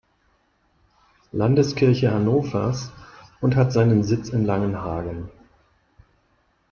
[1.31, 2.91] Landeskirche Hannovers
[3.39, 5.29] und hat seinen Sitz in Langenhagen.